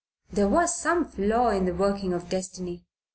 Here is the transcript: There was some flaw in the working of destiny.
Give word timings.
There 0.31 0.47
was 0.49 0.75
some 0.75 1.05
flaw 1.05 1.49
in 1.49 1.65
the 1.65 1.75
working 1.75 2.11
of 2.11 2.27
destiny. 2.27 2.85